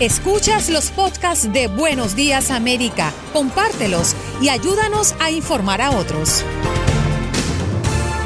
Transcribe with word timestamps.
Escuchas 0.00 0.70
los 0.70 0.92
podcasts 0.92 1.52
de 1.52 1.66
Buenos 1.66 2.14
Días 2.14 2.52
América, 2.52 3.12
compártelos 3.32 4.14
y 4.40 4.48
ayúdanos 4.48 5.16
a 5.18 5.32
informar 5.32 5.82
a 5.82 5.90
otros. 5.90 6.44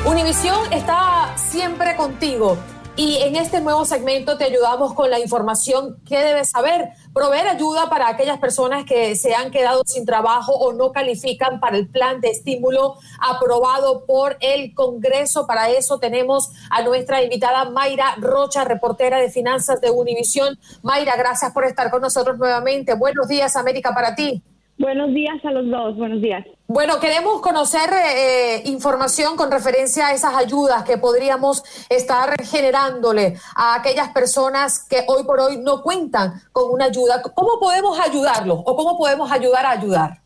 Univisión 0.05 0.71
está 0.71 1.35
siempre 1.39 1.97
contigo 1.97 2.59
y 2.97 3.17
en 3.17 3.37
este 3.37 3.61
nuevo 3.61 3.87
segmento 3.87 4.37
te 4.37 4.45
ayudamos 4.45 4.93
con 4.93 5.11
la 5.11 5.19
información 5.19 5.97
que 6.07 6.19
debes 6.19 6.51
saber, 6.51 6.91
proveer 7.15 7.49
ayuda 7.49 7.89
para 7.89 8.09
aquellas 8.09 8.39
personas 8.39 8.85
que 8.85 9.17
se 9.17 9.35
han 9.35 9.51
quedado 9.51 9.83
sin 9.87 10.05
trabajo 10.05 10.53
o 10.53 10.75
no 10.75 10.93
califican 10.93 11.59
para 11.59 11.79
el 11.79 11.89
plan 11.89 12.21
de 12.21 12.29
estímulo 12.29 12.97
aprobado 13.19 14.05
por 14.05 14.37
el 14.41 14.75
Congreso. 14.75 15.47
Para 15.47 15.71
eso 15.71 15.99
tenemos 15.99 16.51
a 16.71 16.83
nuestra 16.83 17.23
invitada 17.23 17.71
Mayra 17.71 18.15
Rocha, 18.19 18.65
reportera 18.65 19.19
de 19.19 19.31
finanzas 19.31 19.81
de 19.81 19.91
Univisión. 19.91 20.59
Mayra, 20.83 21.17
gracias 21.17 21.53
por 21.53 21.65
estar 21.65 21.91
con 21.91 22.03
nosotros 22.03 22.37
nuevamente. 22.37 22.95
Buenos 22.95 23.27
días, 23.27 23.57
América, 23.57 23.95
para 23.95 24.15
ti. 24.15 24.43
Buenos 24.79 25.13
días 25.13 25.45
a 25.45 25.51
los 25.53 25.69
dos, 25.69 25.97
buenos 25.97 26.21
días. 26.21 26.45
Bueno, 26.67 26.95
queremos 26.99 27.41
conocer 27.43 27.91
eh, 27.93 28.63
información 28.65 29.37
con 29.37 29.51
referencia 29.51 30.09
a 30.09 30.15
esas 30.15 30.35
ayudas 30.35 30.85
que 30.85 30.97
podríamos 30.97 31.63
estar 31.91 32.35
generándole 32.43 33.35
a 33.55 33.75
aquellas 33.75 34.09
personas 34.09 34.89
que 34.89 35.05
hoy 35.07 35.25
por 35.25 35.39
hoy 35.41 35.59
no 35.59 35.83
cuentan 35.83 36.33
con 36.53 36.73
una 36.73 36.87
ayuda. 36.87 37.23
¿Cómo 37.35 37.61
podemos 37.61 38.01
ayudarlos 38.01 38.61
o 38.65 38.75
cómo 38.75 38.97
podemos 38.97 39.31
ayudar 39.31 39.67
a 39.67 39.71
ayudar? 39.73 40.19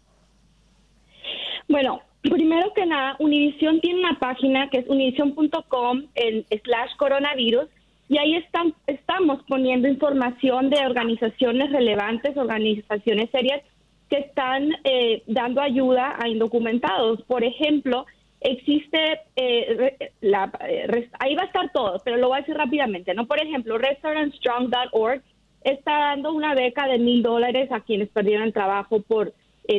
Bueno, 1.69 2.01
primero 2.23 2.73
que 2.75 2.87
nada, 2.87 3.17
Univision 3.19 3.81
tiene 3.81 4.01
una 4.01 4.19
página 4.19 4.71
que 4.71 4.79
es 4.79 4.89
univision.com 4.89 6.05
en 6.15 6.47
slash 6.62 6.97
coronavirus 6.97 7.67
y 8.09 8.19
ahí 8.19 8.37
están, 8.37 8.73
estamos 8.87 9.41
poniendo 9.49 9.89
información 9.89 10.71
de 10.71 10.87
organizaciones 10.87 11.73
relevantes, 11.73 12.37
organizaciones 12.37 13.29
serias 13.31 13.62
que 14.09 14.19
están 14.19 14.71
eh, 14.84 15.22
dando 15.27 15.61
ayuda 15.61 16.17
a 16.19 16.28
indocumentados. 16.28 17.22
Por 17.22 17.44
ejemplo, 17.44 18.06
existe, 18.41 19.21
eh, 19.34 20.11
la, 20.21 20.50
eh, 20.69 21.09
ahí 21.19 21.34
va 21.34 21.43
a 21.43 21.47
estar 21.47 21.72
todo, 21.72 22.00
pero 22.05 22.17
lo 22.17 22.28
voy 22.28 22.39
a 22.39 22.41
decir 22.41 22.56
rápidamente, 22.56 23.15
¿no? 23.15 23.27
Por 23.27 23.41
ejemplo, 23.41 23.78
restaurantstrong.org 23.78 25.22
está 25.65 25.99
dando 25.99 26.33
una 26.33 26.55
beca 26.55 26.87
de 26.87 26.99
mil 26.99 27.22
dólares 27.22 27.71
a 27.72 27.81
quienes 27.81 28.09
perdieron 28.11 28.47
el 28.47 28.53
trabajo 28.53 29.00
por 29.03 29.33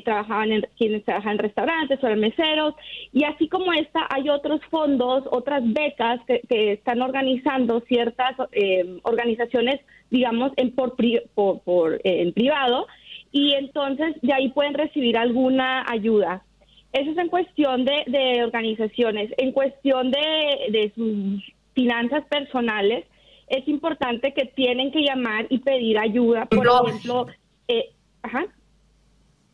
trabajaban 0.04 0.52
en 0.52 0.68
quienes 0.78 1.06
trabajan 1.06 1.36
en 1.36 1.38
restaurantes 1.38 2.04
o 2.04 2.08
en 2.10 2.20
meseros 2.20 2.74
y 3.14 3.24
así 3.24 3.48
como 3.48 3.72
esta 3.72 4.06
hay 4.10 4.28
otros 4.28 4.60
fondos 4.70 5.24
otras 5.32 5.64
becas 5.64 6.20
que, 6.28 6.74
están 6.74 7.02
organizando 7.02 7.80
ciertas 7.88 8.36
organizaciones 9.04 9.80
digamos 10.12 10.52
en 10.58 10.76
por, 10.76 10.98
por, 11.34 11.62
por 11.62 12.02
en 12.04 12.34
privado 12.34 12.86
y 13.32 13.54
entonces 13.54 14.16
de 14.22 14.34
ahí 14.34 14.50
pueden 14.50 14.74
recibir 14.74 15.18
alguna 15.18 15.86
ayuda. 15.88 16.44
Eso 16.94 17.12
es 17.12 17.18
en 17.18 17.30
cuestión 17.30 17.86
de, 17.86 18.44
organizaciones. 18.44 19.32
En 19.38 19.52
cuestión 19.52 20.12
de, 20.12 20.92
sus 20.96 21.44
finanzas 21.74 22.24
personales, 22.26 23.06
es 23.48 23.68
importante 23.68 24.34
que 24.34 24.46
tienen 24.46 24.92
que 24.92 25.02
llamar 25.02 25.46
y 25.50 25.60
pedir 25.60 25.98
ayuda. 26.00 26.46
Por 26.46 26.66
ejemplo, 26.66 27.28
eh, 27.68 27.92
ajá. 28.24 28.46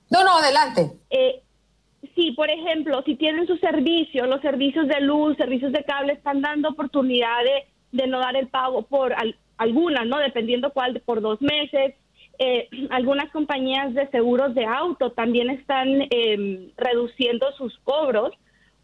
No, 0.09 0.23
no, 0.23 0.37
adelante. 0.37 0.91
Eh, 1.09 1.41
sí, 2.15 2.31
por 2.31 2.49
ejemplo, 2.49 3.01
si 3.03 3.15
tienen 3.15 3.47
sus 3.47 3.59
servicios, 3.59 4.27
los 4.27 4.41
servicios 4.41 4.87
de 4.87 5.01
luz, 5.01 5.35
servicios 5.37 5.71
de 5.71 5.83
cable, 5.83 6.13
están 6.13 6.41
dando 6.41 6.69
oportunidad 6.69 7.39
de, 7.91 8.07
no 8.07 8.19
dar 8.19 8.35
el 8.35 8.47
pago 8.47 8.83
por 8.83 9.15
algunas, 9.57 10.05
¿no? 10.07 10.17
Dependiendo 10.19 10.71
cuál, 10.71 10.99
por 11.01 11.21
dos 11.21 11.41
meses 11.41 11.95
eh, 12.39 12.67
algunas 12.89 13.31
compañías 13.31 13.93
de 13.93 14.07
seguros 14.07 14.55
de 14.55 14.65
auto 14.65 15.11
también 15.11 15.49
están 15.49 15.87
em, 16.09 16.71
reduciendo 16.77 17.51
sus 17.53 17.77
cobros 17.79 18.33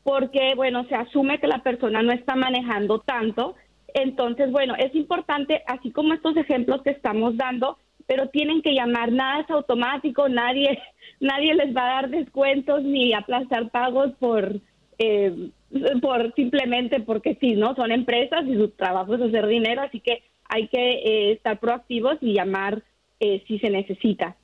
porque, 0.04 0.54
bueno, 0.56 0.86
se 0.86 0.96
asume 0.96 1.40
que 1.40 1.48
la 1.48 1.64
persona 1.64 2.02
no 2.02 2.12
está 2.12 2.36
manejando 2.36 3.00
tanto. 3.00 3.56
Entonces, 3.94 4.52
bueno, 4.52 4.76
es 4.78 4.94
importante, 4.96 5.64
así 5.68 5.92
como 5.92 6.14
estos 6.14 6.38
ejemplos 6.38 6.82
que 6.84 6.92
estamos 6.92 7.38
dando, 7.38 7.78
pero 8.08 8.30
tienen 8.30 8.62
que 8.62 8.74
llamar, 8.74 9.12
nada 9.12 9.42
es 9.42 9.50
automático, 9.50 10.30
nadie, 10.30 10.80
nadie 11.20 11.54
les 11.56 11.76
va 11.76 11.84
a 11.84 11.94
dar 12.02 12.10
descuentos 12.10 12.84
ni 12.84 13.14
aplastar 13.14 13.70
pagos 13.72 14.12
por, 14.20 14.56
eh, 15.00 15.50
por 16.02 16.34
simplemente 16.36 17.02
porque 17.02 17.38
sí, 17.40 17.54
¿no? 17.54 17.76
Son 17.76 17.92
empresas 17.92 18.46
y 18.46 18.56
su 18.56 18.70
trabajo 18.70 19.16
es 19.16 19.22
hacer 19.22 19.48
dinero, 19.48 19.82
así 19.82 20.00
que 20.00 20.24
hay 20.46 20.68
que 20.68 20.92
eh, 20.92 21.32
estar 21.34 21.60
proactivos 21.60 22.18
y 22.22 22.34
llamar 22.34 22.84
eh, 23.20 23.44
si 23.48 23.60
se 23.60 23.70
necesita. 23.70 24.36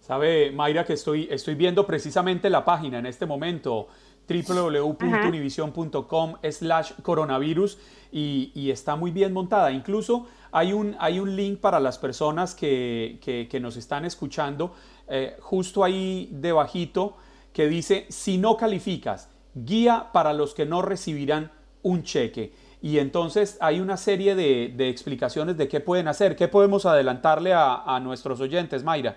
Sabe, 0.00 0.52
Mayra, 0.52 0.84
que 0.84 0.92
estoy, 0.92 1.26
estoy 1.30 1.56
viendo 1.56 1.86
precisamente 1.86 2.48
la 2.48 2.64
página 2.64 2.98
en 2.98 3.06
este 3.06 3.26
momento 3.26 3.88
www.univision.com 4.28 6.34
slash 6.50 6.92
coronavirus 7.02 7.78
y, 8.12 8.70
está 8.70 8.96
muy 8.96 9.10
bien 9.10 9.32
montada. 9.32 9.72
Incluso 9.72 10.26
hay 10.52 10.72
un, 10.72 10.96
hay 10.98 11.18
un 11.18 11.36
link 11.36 11.60
para 11.60 11.80
las 11.80 11.98
personas 11.98 12.54
que, 12.54 13.18
que, 13.20 13.60
nos 13.60 13.76
están 13.76 14.04
escuchando 14.04 14.74
eh, 15.08 15.36
justo 15.40 15.84
ahí 15.84 16.28
debajito 16.32 17.16
que 17.52 17.68
dice, 17.68 18.06
si 18.08 18.38
no 18.38 18.56
calificas, 18.56 19.30
guía 19.54 20.08
para 20.12 20.32
los 20.32 20.54
que 20.54 20.66
no 20.66 20.82
recibirán 20.82 21.52
un 21.82 22.02
cheque. 22.02 22.52
Y 22.82 22.98
entonces 22.98 23.58
hay 23.60 23.80
una 23.80 23.96
serie 23.96 24.34
de, 24.34 24.88
explicaciones 24.88 25.56
de 25.56 25.68
qué 25.68 25.80
pueden 25.80 26.08
hacer. 26.08 26.36
¿Qué 26.36 26.48
podemos 26.48 26.86
adelantarle 26.86 27.52
a, 27.54 27.98
nuestros 28.02 28.40
oyentes, 28.40 28.84
Mayra? 28.84 29.16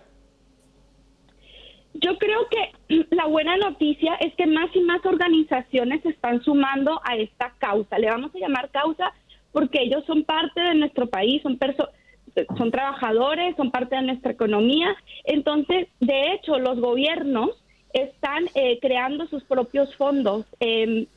Yo 1.94 2.18
creo 2.18 2.48
que 2.50 3.06
la 3.16 3.26
buena 3.26 3.58
noticia 3.58 4.16
es 4.16 4.34
que 4.36 4.48
más 4.48 4.74
y 4.76 4.82
más 4.82 5.06
organizaciones 5.06 6.02
se 6.04 6.10
están 6.10 6.42
sumando 6.44 7.02
a 7.04 7.18
esta 7.18 7.54
causa. 7.58 8.00
Le 8.00 8.10
vamos 8.10 8.34
a 8.34 8.40
llamar 8.40 8.70
causa 8.72 9.12
porque 9.52 9.82
ellos 9.82 10.04
son 10.06 10.24
parte 10.24 10.62
de 10.62 10.76
nuestro 10.76 11.08
país, 11.08 11.42
son 11.42 11.58
son 12.58 12.72
trabajadores, 12.72 13.56
son 13.58 13.72
parte 13.72 13.96
de 13.96 14.04
nuestra 14.04 14.32
economía. 14.32 14.96
Entonces, 15.26 15.88
de 16.00 16.34
hecho, 16.34 16.58
los 16.60 16.80
gobiernos 16.80 17.50
están 17.94 18.46
eh, 18.56 18.80
creando 18.80 19.28
sus 19.28 19.44
propios 19.44 19.96
fondos. 19.96 20.46
Em, 20.60 21.08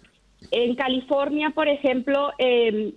en 0.50 0.74
California, 0.74 1.50
por 1.50 1.68
ejemplo, 1.68 2.32
em, 2.38 2.92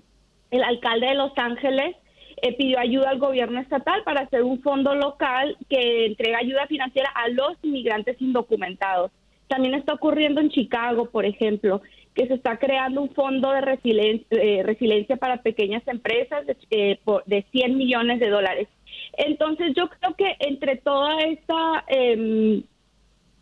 el 0.51 0.63
alcalde 0.63 1.07
de 1.07 1.15
Los 1.15 1.31
Ángeles 1.37 1.95
eh, 2.41 2.55
pidió 2.57 2.79
ayuda 2.79 3.09
al 3.09 3.19
gobierno 3.19 3.59
estatal 3.59 4.03
para 4.03 4.21
hacer 4.21 4.43
un 4.43 4.61
fondo 4.61 4.93
local 4.95 5.57
que 5.69 6.05
entrega 6.05 6.39
ayuda 6.39 6.67
financiera 6.67 7.09
a 7.15 7.29
los 7.29 7.57
inmigrantes 7.63 8.21
indocumentados. 8.21 9.11
También 9.47 9.75
está 9.75 9.93
ocurriendo 9.93 10.41
en 10.41 10.49
Chicago, 10.49 11.09
por 11.09 11.25
ejemplo, 11.25 11.81
que 12.13 12.27
se 12.27 12.33
está 12.33 12.57
creando 12.57 13.01
un 13.01 13.09
fondo 13.13 13.51
de 13.51 13.61
resiliencia, 13.61 14.27
eh, 14.31 14.63
resiliencia 14.63 15.17
para 15.17 15.43
pequeñas 15.43 15.83
empresas 15.87 16.45
de, 16.47 16.57
eh, 16.71 16.99
de 17.25 17.45
100 17.51 17.77
millones 17.77 18.19
de 18.19 18.29
dólares. 18.29 18.67
Entonces 19.17 19.73
yo 19.75 19.89
creo 19.89 20.15
que 20.15 20.35
entre 20.39 20.77
toda 20.77 21.21
esta 21.21 21.83
em, 21.87 22.63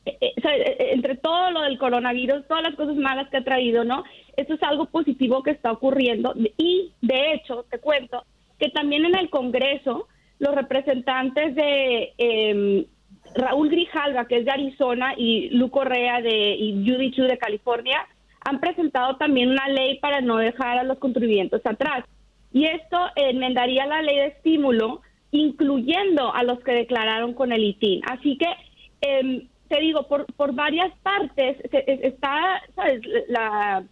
eh, 0.05 0.17
eh, 0.21 0.33
eh, 0.35 0.89
entre 0.91 1.15
todo 1.15 1.51
lo 1.51 1.61
del 1.61 1.77
coronavirus, 1.77 2.45
todas 2.47 2.63
las 2.63 2.75
cosas 2.75 2.95
malas 2.95 3.29
que 3.29 3.37
ha 3.37 3.43
traído, 3.43 3.85
¿no? 3.85 4.03
Esto 4.35 4.55
es 4.55 4.63
algo 4.63 4.85
positivo 4.85 5.43
que 5.43 5.51
está 5.51 5.71
ocurriendo 5.71 6.33
y 6.57 6.91
de 7.01 7.33
hecho, 7.33 7.65
te 7.69 7.79
cuento 7.79 8.25
que 8.59 8.69
también 8.69 9.05
en 9.05 9.15
el 9.15 9.29
Congreso 9.29 10.07
los 10.39 10.55
representantes 10.55 11.55
de 11.55 12.13
em, 12.17 12.85
Raúl 13.35 13.69
Grijalva, 13.69 14.25
que 14.27 14.39
es 14.39 14.45
de 14.45 14.51
Arizona, 14.51 15.13
y 15.15 15.49
Lu 15.51 15.69
Correa 15.69 16.21
de, 16.21 16.55
y 16.55 16.85
Judy 16.85 17.11
Chu 17.11 17.23
de 17.23 17.37
California, 17.37 18.05
han 18.45 18.59
presentado 18.59 19.15
también 19.15 19.51
una 19.51 19.69
ley 19.69 19.99
para 19.99 20.19
no 20.19 20.37
dejar 20.37 20.79
a 20.79 20.83
los 20.83 20.97
contribuyentes 20.99 21.65
atrás. 21.65 22.03
Y 22.51 22.65
esto 22.65 22.97
enmendaría 23.15 23.85
la 23.85 24.01
ley 24.01 24.17
de 24.17 24.27
estímulo, 24.27 25.01
incluyendo 25.31 26.33
a 26.33 26.43
los 26.43 26.59
que 26.59 26.73
declararon 26.73 27.33
con 27.33 27.53
el 27.53 27.63
ITIN. 27.63 28.01
Así 28.05 28.37
que 28.37 28.47
eh, 29.01 29.47
te 29.73 29.79
digo, 29.79 30.03
por, 30.07 30.27
por 30.35 30.53
varias 30.53 30.93
partes 31.01 31.57
está, 31.71 32.61
¿sabes? 32.75 33.01
La, 33.27 33.83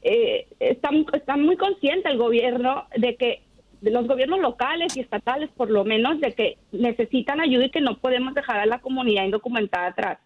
eh, 0.00 0.46
está, 0.58 0.90
muy 1.36 1.56
consciente 1.58 2.08
el 2.08 2.16
gobierno 2.16 2.86
de 2.96 3.16
que 3.16 3.42
los 3.82 4.06
gobiernos 4.06 4.40
locales 4.40 4.96
y 4.96 5.00
estatales, 5.00 5.50
por 5.54 5.68
lo 5.68 5.84
menos, 5.84 6.18
de 6.20 6.32
que 6.32 6.56
necesitan 6.70 7.42
ayuda 7.42 7.66
y 7.66 7.70
que 7.70 7.82
no 7.82 7.98
podemos 7.98 8.32
dejar 8.32 8.60
a 8.60 8.64
la 8.64 8.80
comunidad 8.80 9.24
indocumentada 9.24 9.88
atrás. 9.88 10.18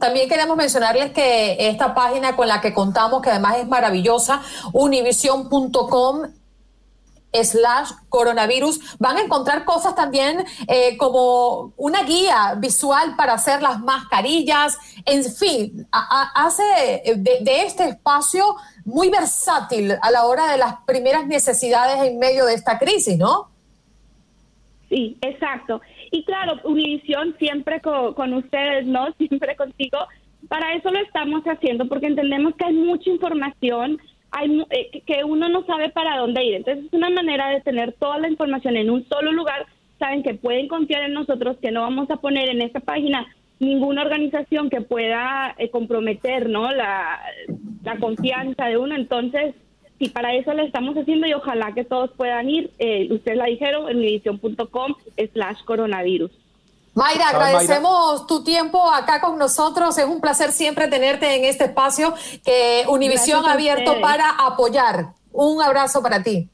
También 0.00 0.28
queremos 0.28 0.56
mencionarles 0.56 1.10
que 1.10 1.68
esta 1.68 1.94
página 1.94 2.34
con 2.34 2.48
la 2.48 2.60
que 2.60 2.74
contamos, 2.74 3.22
que 3.22 3.30
además 3.30 3.58
es 3.58 3.68
maravillosa, 3.68 4.42
univision.com, 4.72 6.22
slash 7.32 7.90
coronavirus, 8.08 8.96
van 8.98 9.16
a 9.16 9.22
encontrar 9.22 9.64
cosas 9.64 9.94
también 9.94 10.44
eh, 10.66 10.96
como 10.96 11.72
una 11.76 12.02
guía 12.02 12.54
visual 12.58 13.14
para 13.16 13.34
hacer 13.34 13.62
las 13.62 13.80
mascarillas, 13.80 14.78
en 15.04 15.24
fin, 15.24 15.86
hace 15.92 16.62
de, 17.16 17.62
este 17.62 17.88
espacio 17.88 18.56
muy 18.84 19.10
versátil 19.10 19.92
a 20.00 20.10
la 20.10 20.24
hora 20.24 20.50
de 20.50 20.58
las 20.58 20.76
primeras 20.86 21.26
necesidades 21.26 22.02
en 22.02 22.18
medio 22.18 22.46
de 22.46 22.54
esta 22.54 22.78
crisis, 22.78 23.18
¿no? 23.18 23.48
Sí, 24.88 25.18
exacto. 25.20 25.82
Y 26.10 26.24
claro, 26.24 26.58
Univisión 26.64 27.36
siempre 27.38 27.80
con, 27.82 28.14
con 28.14 28.32
ustedes, 28.32 28.86
¿no? 28.86 29.12
Siempre 29.18 29.54
contigo. 29.56 29.98
Para 30.48 30.72
eso 30.72 30.90
lo 30.90 30.98
estamos 31.00 31.42
haciendo, 31.44 31.86
porque 31.88 32.06
entendemos 32.06 32.54
que 32.56 32.64
hay 32.64 32.72
mucha 32.72 33.10
información 33.10 33.98
hay, 34.30 34.64
eh, 34.70 35.02
que 35.06 35.24
uno 35.24 35.48
no 35.48 35.64
sabe 35.64 35.90
para 35.90 36.18
dónde 36.18 36.44
ir. 36.44 36.54
Entonces 36.54 36.86
es 36.86 36.92
una 36.92 37.10
manera 37.10 37.50
de 37.50 37.60
tener 37.60 37.92
toda 37.92 38.18
la 38.18 38.28
información 38.28 38.76
en 38.76 38.90
un 38.90 39.06
solo 39.08 39.32
lugar. 39.32 39.66
Saben 39.98 40.22
que 40.22 40.34
pueden 40.34 40.68
confiar 40.68 41.02
en 41.02 41.14
nosotros, 41.14 41.56
que 41.60 41.70
no 41.70 41.82
vamos 41.82 42.10
a 42.10 42.16
poner 42.16 42.48
en 42.48 42.62
esta 42.62 42.80
página 42.80 43.26
ninguna 43.58 44.02
organización 44.02 44.70
que 44.70 44.80
pueda 44.80 45.54
eh, 45.58 45.70
comprometer 45.70 46.48
¿no? 46.48 46.70
la, 46.72 47.20
confianza 48.00 48.66
de 48.66 48.76
uno. 48.76 48.94
Entonces, 48.94 49.54
si 49.98 50.08
para 50.10 50.34
eso 50.34 50.52
le 50.52 50.64
estamos 50.64 50.96
haciendo 50.96 51.26
y 51.26 51.32
ojalá 51.32 51.72
que 51.72 51.84
todos 51.84 52.10
puedan 52.12 52.48
ir, 52.48 52.70
eh, 52.78 53.08
ustedes 53.10 53.38
la 53.38 53.46
dijeron, 53.46 53.88
en 53.88 53.98
edición.com 53.98 54.94
slash 55.32 55.64
coronavirus. 55.64 56.30
Mayra, 56.94 57.28
agradecemos 57.28 58.26
tu 58.26 58.42
tiempo 58.42 58.90
acá 58.90 59.20
con 59.20 59.38
nosotros. 59.38 59.96
Es 59.98 60.04
un 60.04 60.20
placer 60.20 60.52
siempre 60.52 60.88
tenerte 60.88 61.36
en 61.36 61.44
este 61.44 61.64
espacio 61.64 62.14
que 62.44 62.84
Univisión 62.88 63.46
ha 63.46 63.52
abierto 63.52 64.00
para 64.00 64.30
apoyar. 64.30 65.12
Un 65.32 65.62
abrazo 65.62 66.02
para 66.02 66.22
ti. 66.22 66.48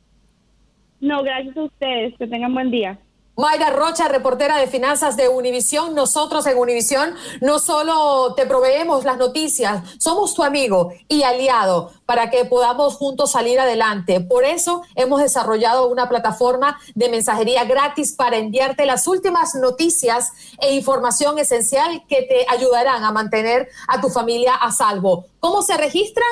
No, 1.01 1.23
gracias 1.23 1.57
a 1.57 1.63
ustedes. 1.63 2.15
Que 2.19 2.27
tengan 2.27 2.53
buen 2.53 2.71
día. 2.71 2.99
Mayra 3.37 3.71
Rocha, 3.71 4.07
reportera 4.07 4.59
de 4.59 4.69
finanzas 4.69 5.17
de 5.17 5.29
Univisión. 5.29 5.95
Nosotros 5.95 6.47
en 6.47 6.57
Univisión 6.57 7.15
no 7.41 7.59
solo 7.59 8.35
te 8.35 8.47
proveemos 8.47 9.05
las 9.05 9.19
noticias, 9.19 9.83
somos 9.99 10.35
tu 10.35 10.45
amigo 10.45 10.93
y 11.09 11.25
aliado 11.25 11.91
para 12.07 12.31
que 12.31 12.45
podamos 12.45 12.95
juntos 12.95 13.33
salir 13.33 13.59
adelante. 13.59 14.21
Por 14.21 14.45
eso 14.45 14.83
hemos 14.95 15.21
desarrollado 15.21 15.89
una 15.89 16.09
plataforma 16.09 16.79
de 16.95 17.09
mensajería 17.09 17.65
gratis 17.65 18.13
para 18.13 18.37
enviarte 18.37 18.87
las 18.87 19.09
últimas 19.09 19.55
noticias 19.57 20.31
e 20.61 20.75
información 20.75 21.39
esencial 21.39 22.05
que 22.09 22.23
te 22.23 22.47
ayudarán 22.49 23.03
a 23.03 23.11
mantener 23.11 23.69
a 23.89 24.01
tu 24.01 24.11
familia 24.11 24.55
a 24.55 24.71
salvo. 24.71 25.27
¿Cómo 25.41 25.63
se 25.63 25.77
registran? 25.77 26.29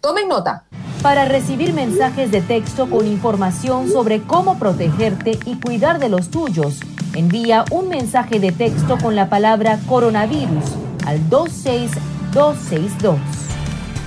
Tomen 0.00 0.28
nota. 0.28 0.66
Para 1.06 1.24
recibir 1.24 1.72
mensajes 1.72 2.32
de 2.32 2.40
texto 2.40 2.90
con 2.90 3.06
información 3.06 3.88
sobre 3.88 4.22
cómo 4.22 4.58
protegerte 4.58 5.38
y 5.44 5.54
cuidar 5.54 6.00
de 6.00 6.08
los 6.08 6.32
tuyos, 6.32 6.80
envía 7.14 7.64
un 7.70 7.88
mensaje 7.88 8.40
de 8.40 8.50
texto 8.50 8.98
con 8.98 9.14
la 9.14 9.28
palabra 9.28 9.78
coronavirus 9.86 10.64
al 11.06 11.20
26262. 11.30 13.20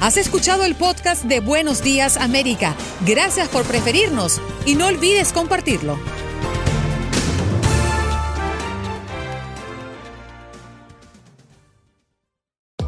Has 0.01 0.17
escuchado 0.17 0.65
el 0.65 0.75
podcast 0.75 1.23
de 1.23 1.39
Buenos 1.39 1.81
Días 1.81 2.17
América. 2.17 2.75
Gracias 3.05 3.47
por 3.47 3.63
preferirnos 3.63 4.41
y 4.65 4.75
no 4.75 4.87
olvides 4.87 5.31
compartirlo. 5.31 5.97